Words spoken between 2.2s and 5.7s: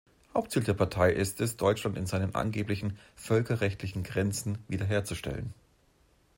angeblichen "„völkerrechtlichen Grenzen“" wiederherzustellen.